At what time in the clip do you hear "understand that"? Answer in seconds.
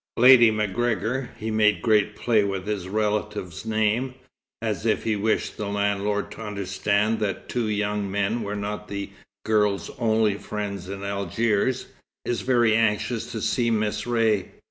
6.41-7.47